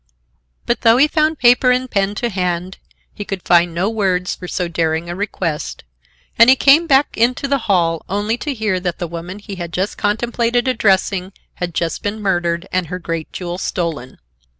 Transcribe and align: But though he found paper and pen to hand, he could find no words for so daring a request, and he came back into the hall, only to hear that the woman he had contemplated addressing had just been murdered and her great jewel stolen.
But 0.65 0.81
though 0.81 0.97
he 0.97 1.07
found 1.07 1.37
paper 1.37 1.69
and 1.69 1.87
pen 1.87 2.15
to 2.15 2.29
hand, 2.31 2.79
he 3.13 3.23
could 3.23 3.43
find 3.43 3.71
no 3.71 3.87
words 3.87 4.33
for 4.33 4.47
so 4.47 4.67
daring 4.67 5.07
a 5.11 5.15
request, 5.15 5.83
and 6.39 6.49
he 6.49 6.55
came 6.55 6.87
back 6.87 7.15
into 7.15 7.47
the 7.47 7.59
hall, 7.69 8.03
only 8.09 8.35
to 8.39 8.55
hear 8.55 8.79
that 8.79 8.97
the 8.97 9.05
woman 9.05 9.37
he 9.37 9.57
had 9.57 9.77
contemplated 9.97 10.67
addressing 10.67 11.33
had 11.53 11.75
just 11.75 12.01
been 12.01 12.19
murdered 12.19 12.67
and 12.71 12.87
her 12.87 12.97
great 12.97 13.31
jewel 13.31 13.59
stolen. 13.59 14.17